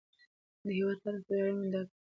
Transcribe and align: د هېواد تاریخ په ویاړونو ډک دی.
د 0.63 0.65
هېواد 0.77 0.97
تاریخ 1.03 1.21
په 1.27 1.31
ویاړونو 1.35 1.67
ډک 1.73 1.87
دی. 1.91 1.97